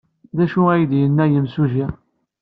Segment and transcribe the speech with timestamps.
[0.37, 1.85] D acu ay d-yenna yemsujji?